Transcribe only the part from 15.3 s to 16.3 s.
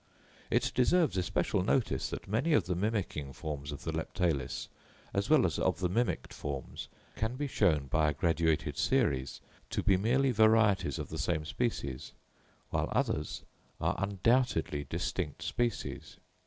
species.